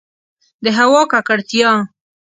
[0.63, 1.71] د هوا ککړتیا